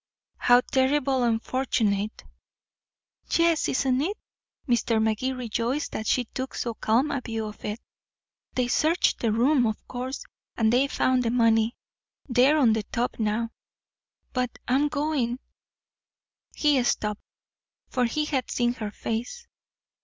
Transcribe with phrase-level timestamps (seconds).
[0.37, 2.23] "How terribly unfortunate."
[3.37, 4.17] "Yes, isn't it?"
[4.67, 4.99] Mr.
[4.99, 7.79] Magee rejoiced that she took so calm a view of it.
[8.55, 10.25] "They searched the room, of course.
[10.57, 11.75] And they found the money.
[12.27, 13.51] They're on top now.
[14.33, 15.37] But I'm going"
[16.55, 17.21] He stopped.
[17.87, 19.45] For he had seen her face.